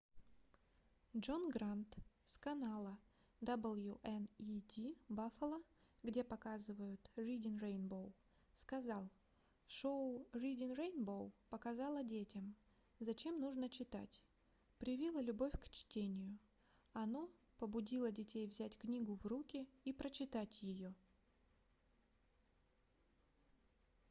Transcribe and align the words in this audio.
джон 1.15 1.49
грант 1.51 1.95
с 2.25 2.35
канала 2.39 2.97
wned 3.43 4.97
buffalo 5.09 5.63
где 6.01 6.23
показывают 6.23 6.99
reading 7.15 7.59
rainbow 7.59 8.11
сказал: 8.55 9.07
шоу 9.67 10.27
reading 10.31 10.75
rainbow 10.75 11.31
показало 11.51 12.03
детям 12.03 12.55
зачем 12.99 13.39
нужно 13.39 13.69
читать... 13.69 14.23
привило 14.79 15.19
любовь 15.19 15.53
к 15.61 15.69
чтению— 15.69 16.35
[оно] 16.93 17.29
побудило 17.59 18.11
детей 18.11 18.47
взять 18.47 18.79
книгу 18.79 19.13
в 19.17 19.25
руки 19.27 19.69
и 19.83 19.93
прочитать 19.93 20.63
ее 20.63 20.95